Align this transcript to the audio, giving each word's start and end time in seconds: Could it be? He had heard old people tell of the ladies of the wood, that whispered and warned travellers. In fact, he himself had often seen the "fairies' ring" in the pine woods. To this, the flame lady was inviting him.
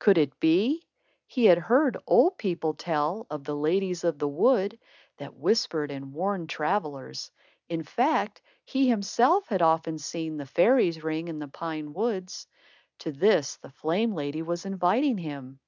Could 0.00 0.18
it 0.18 0.40
be? 0.40 0.84
He 1.28 1.44
had 1.44 1.58
heard 1.58 1.96
old 2.04 2.36
people 2.38 2.74
tell 2.74 3.28
of 3.30 3.44
the 3.44 3.54
ladies 3.54 4.02
of 4.02 4.18
the 4.18 4.26
wood, 4.26 4.76
that 5.18 5.36
whispered 5.36 5.92
and 5.92 6.12
warned 6.12 6.48
travellers. 6.50 7.30
In 7.68 7.84
fact, 7.84 8.42
he 8.64 8.88
himself 8.88 9.46
had 9.46 9.62
often 9.62 9.98
seen 9.98 10.38
the 10.38 10.44
"fairies' 10.46 11.04
ring" 11.04 11.28
in 11.28 11.38
the 11.38 11.46
pine 11.46 11.92
woods. 11.92 12.48
To 12.98 13.12
this, 13.12 13.58
the 13.58 13.70
flame 13.70 14.12
lady 14.12 14.42
was 14.42 14.66
inviting 14.66 15.18
him. 15.18 15.60